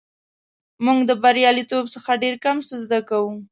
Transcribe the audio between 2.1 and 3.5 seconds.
ډېر کم څه زده کوو.